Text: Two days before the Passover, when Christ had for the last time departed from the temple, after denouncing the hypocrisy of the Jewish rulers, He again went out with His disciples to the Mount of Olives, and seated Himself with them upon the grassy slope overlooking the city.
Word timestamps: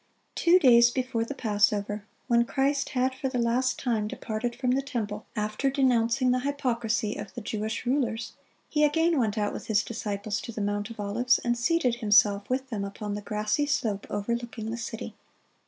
Two 0.33 0.57
days 0.57 0.89
before 0.89 1.23
the 1.25 1.35
Passover, 1.35 2.03
when 2.25 2.43
Christ 2.43 2.89
had 2.97 3.13
for 3.13 3.29
the 3.29 3.37
last 3.37 3.77
time 3.77 4.07
departed 4.07 4.55
from 4.55 4.71
the 4.71 4.81
temple, 4.81 5.27
after 5.35 5.69
denouncing 5.69 6.31
the 6.31 6.39
hypocrisy 6.39 7.15
of 7.17 7.31
the 7.35 7.41
Jewish 7.41 7.85
rulers, 7.85 8.33
He 8.67 8.83
again 8.83 9.19
went 9.19 9.37
out 9.37 9.53
with 9.53 9.67
His 9.67 9.83
disciples 9.83 10.41
to 10.41 10.51
the 10.51 10.59
Mount 10.59 10.89
of 10.89 10.99
Olives, 10.99 11.37
and 11.43 11.55
seated 11.55 11.97
Himself 11.97 12.49
with 12.49 12.71
them 12.71 12.83
upon 12.83 13.13
the 13.13 13.21
grassy 13.21 13.67
slope 13.67 14.07
overlooking 14.09 14.71
the 14.71 14.75
city. 14.77 15.13